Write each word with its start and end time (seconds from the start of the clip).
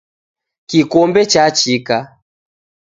Kikombe 0.69 1.21
chachika. 1.31 1.97